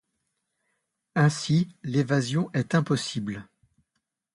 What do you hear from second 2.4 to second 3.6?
est impossible.